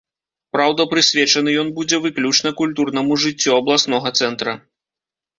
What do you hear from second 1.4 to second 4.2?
ён будзе выключна культурнаму жыццю абласнога